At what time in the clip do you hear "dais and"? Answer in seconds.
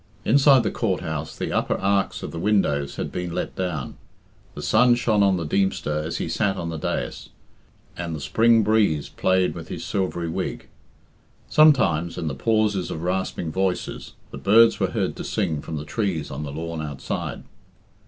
6.79-8.15